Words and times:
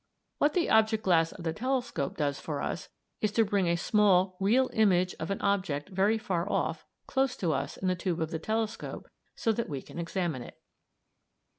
What 0.39 0.53
the 0.55 0.67
object 0.67 1.03
glass 1.03 1.31
of 1.31 1.43
the 1.43 1.53
telescope 1.53 2.17
does 2.17 2.39
for 2.39 2.59
us, 2.59 2.89
is 3.21 3.31
to 3.33 3.45
bring 3.45 3.67
a 3.67 3.75
small 3.75 4.35
real 4.39 4.71
image 4.73 5.13
of 5.19 5.29
an 5.29 5.39
object 5.41 5.89
very 5.89 6.17
far 6.17 6.51
off 6.51 6.87
close 7.05 7.37
to 7.37 7.53
us 7.53 7.77
in 7.77 7.87
the 7.87 7.93
tube 7.93 8.19
of 8.19 8.31
the 8.31 8.39
telescope 8.39 9.05
so 9.35 9.51
that 9.51 9.69
we 9.69 9.79
can 9.83 9.99
examine 9.99 10.41
it. 10.41 10.57